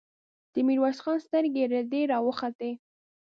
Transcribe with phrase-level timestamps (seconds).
[0.53, 2.71] د ميرويس خان سترګې رډې راوختې!